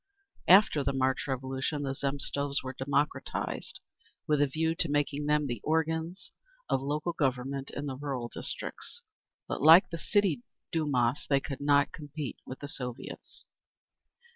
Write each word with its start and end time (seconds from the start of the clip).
After 0.47 0.83
the 0.83 0.93
March 0.93 1.27
Revolution 1.27 1.83
the 1.83 1.93
Zemstvos 1.93 2.63
were 2.63 2.73
democratized, 2.73 3.79
with 4.27 4.41
a 4.41 4.47
view 4.47 4.73
to 4.77 4.89
making 4.89 5.27
them 5.27 5.45
the 5.45 5.61
organs 5.63 6.31
of 6.67 6.81
local 6.81 7.13
government 7.13 7.69
in 7.69 7.85
the 7.85 7.95
rural 7.95 8.27
districts. 8.27 9.03
But 9.47 9.61
like 9.61 9.91
the 9.91 9.99
City 9.99 10.41
Dumas, 10.71 11.27
they 11.29 11.39
could 11.39 11.61
not 11.61 11.91
compete 11.91 12.39
with 12.47 12.61
the 12.61 12.65
_Soviets. 12.65 13.43